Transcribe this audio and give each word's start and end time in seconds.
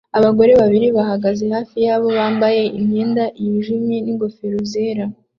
Abagore 0.17 0.51
babiri 0.61 0.87
bahagaze 0.97 1.43
hafi 1.55 1.77
yabo 1.85 2.07
bambaye 2.17 2.63
imyenda 2.79 3.23
yijimye 3.41 3.97
n'ingofero 4.01 4.59
zera 4.71 5.03